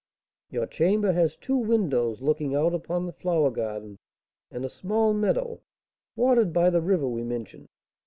[0.49, 3.99] "Your chamber has two windows looking out upon the flower garden,
[4.49, 5.61] and a small meadow,
[6.15, 7.67] watered by the river we mentioned.